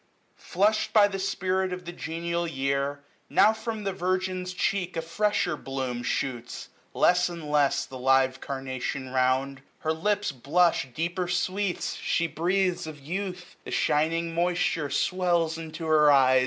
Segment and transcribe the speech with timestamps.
[0.39, 5.01] Flushed by the spirit of the genial year, 960 Now from the virgin's cheek a
[5.03, 11.93] fresher bloom Shoots, less and less, the live carnation round; Her lips blush deeper sweets;
[11.97, 16.39] she breathes of youth; The shining moisture swells into her eyes.